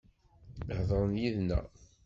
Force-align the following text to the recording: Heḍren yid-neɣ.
Heḍren 0.77 1.13
yid-neɣ. 1.21 1.65